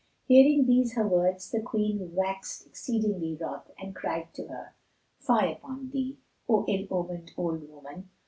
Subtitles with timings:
[0.25, 4.73] Hearing these her words the Queen waxed exceeding wroth and cried to her,
[5.19, 6.17] "Fie upon thee,
[6.49, 8.09] O ill omened old woman!